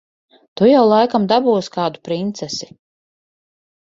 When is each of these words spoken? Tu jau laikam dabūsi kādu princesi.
Tu 0.59 0.69
jau 0.69 0.79
laikam 0.91 1.27
dabūsi 1.33 1.71
kādu 1.77 2.01
princesi. 2.09 2.69